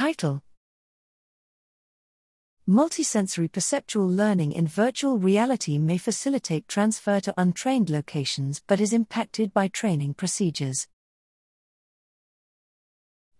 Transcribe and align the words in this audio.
Title 0.00 0.40
Multisensory 2.66 3.52
perceptual 3.52 4.08
learning 4.08 4.52
in 4.52 4.66
virtual 4.66 5.18
reality 5.18 5.76
may 5.76 5.98
facilitate 5.98 6.66
transfer 6.66 7.20
to 7.20 7.34
untrained 7.36 7.90
locations 7.90 8.62
but 8.66 8.80
is 8.80 8.94
impacted 8.94 9.52
by 9.52 9.68
training 9.68 10.14
procedures. 10.14 10.88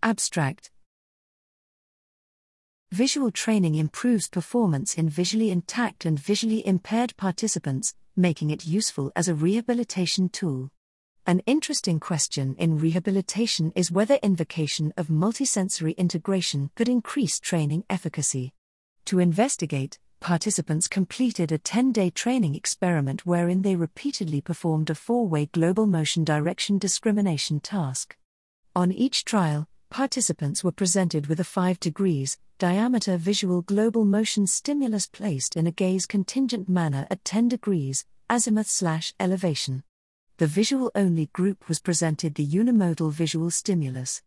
Abstract 0.03 0.69
Visual 2.91 3.31
training 3.31 3.73
improves 3.73 4.29
performance 4.29 4.93
in 4.93 5.09
visually 5.09 5.49
intact 5.49 6.05
and 6.05 6.19
visually 6.19 6.63
impaired 6.67 7.17
participants, 7.17 7.95
making 8.15 8.51
it 8.51 8.67
useful 8.67 9.11
as 9.15 9.27
a 9.27 9.33
rehabilitation 9.33 10.29
tool. 10.29 10.69
An 11.27 11.41
interesting 11.45 11.99
question 11.99 12.55
in 12.57 12.79
rehabilitation 12.79 13.71
is 13.75 13.91
whether 13.91 14.15
invocation 14.23 14.91
of 14.97 15.07
multisensory 15.07 15.95
integration 15.95 16.71
could 16.75 16.89
increase 16.89 17.39
training 17.39 17.83
efficacy. 17.91 18.53
To 19.05 19.19
investigate, 19.19 19.99
participants 20.19 20.87
completed 20.87 21.51
a 21.51 21.59
10 21.59 21.91
day 21.91 22.09
training 22.09 22.55
experiment 22.55 23.23
wherein 23.23 23.61
they 23.61 23.75
repeatedly 23.75 24.41
performed 24.41 24.89
a 24.89 24.95
four 24.95 25.27
way 25.27 25.45
global 25.45 25.85
motion 25.85 26.23
direction 26.23 26.79
discrimination 26.79 27.59
task. 27.59 28.17
On 28.75 28.91
each 28.91 29.23
trial, 29.23 29.67
participants 29.91 30.63
were 30.63 30.71
presented 30.71 31.27
with 31.27 31.39
a 31.39 31.43
5 31.43 31.79
degrees 31.79 32.39
diameter 32.57 33.15
visual 33.15 33.61
global 33.61 34.05
motion 34.05 34.47
stimulus 34.47 35.05
placed 35.05 35.55
in 35.55 35.67
a 35.67 35.71
gaze 35.71 36.07
contingent 36.07 36.67
manner 36.67 37.05
at 37.11 37.23
10 37.23 37.47
degrees 37.47 38.05
azimuth 38.27 38.69
slash 38.69 39.13
elevation. 39.19 39.83
The 40.41 40.47
visual 40.47 40.89
only 40.95 41.27
group 41.27 41.69
was 41.69 41.79
presented 41.79 42.33
the 42.33 42.47
unimodal 42.47 43.11
visual 43.11 43.51
stimulus. 43.51 44.23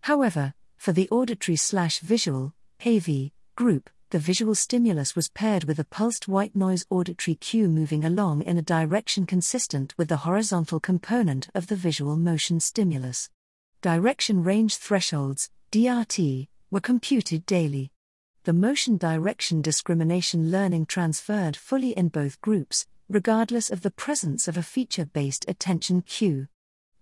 However, 0.00 0.54
for 0.78 0.92
the 0.92 1.10
auditory 1.10 1.56
slash 1.56 1.98
visual 1.98 2.54
AV 2.86 3.32
group, 3.54 3.90
the 4.08 4.18
visual 4.18 4.54
stimulus 4.54 5.14
was 5.14 5.28
paired 5.28 5.64
with 5.64 5.78
a 5.78 5.84
pulsed 5.84 6.26
white 6.26 6.56
noise 6.56 6.86
auditory 6.88 7.34
cue 7.34 7.68
moving 7.68 8.02
along 8.02 8.44
in 8.44 8.56
a 8.56 8.62
direction 8.62 9.26
consistent 9.26 9.92
with 9.98 10.08
the 10.08 10.24
horizontal 10.24 10.80
component 10.80 11.50
of 11.54 11.66
the 11.66 11.76
visual 11.76 12.16
motion 12.16 12.60
stimulus. 12.60 13.28
Direction 13.82 14.42
range 14.42 14.76
thresholds, 14.76 15.50
DRT, 15.70 16.48
were 16.70 16.80
computed 16.80 17.44
daily. 17.44 17.92
The 18.44 18.54
motion 18.54 18.96
direction 18.96 19.60
discrimination 19.60 20.50
learning 20.50 20.86
transferred 20.86 21.58
fully 21.58 21.90
in 21.90 22.08
both 22.08 22.40
groups, 22.40 22.86
regardless 23.08 23.70
of 23.70 23.82
the 23.82 23.90
presence 23.90 24.48
of 24.48 24.56
a 24.56 24.62
feature 24.62 25.06
based 25.06 25.44
attention 25.48 26.02
cue. 26.02 26.48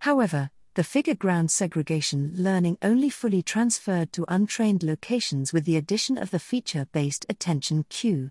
However, 0.00 0.50
the 0.74 0.84
figure 0.84 1.14
ground 1.14 1.50
segregation 1.50 2.32
learning 2.36 2.76
only 2.82 3.08
fully 3.08 3.42
transferred 3.42 4.12
to 4.12 4.26
untrained 4.28 4.82
locations 4.82 5.52
with 5.52 5.64
the 5.64 5.76
addition 5.76 6.18
of 6.18 6.30
the 6.30 6.38
feature 6.38 6.86
based 6.92 7.24
attention 7.28 7.86
cue. 7.88 8.30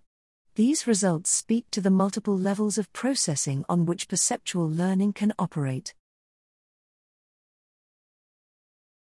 These 0.53 0.87
results 0.87 1.31
speak 1.31 1.65
to 1.71 1.81
the 1.81 1.89
multiple 1.89 2.37
levels 2.37 2.77
of 2.77 2.93
processing 2.93 3.65
on 3.67 3.85
which 3.85 4.07
perceptual 4.07 4.69
learning 4.69 5.13
can 5.13 5.33
operate. 5.37 5.93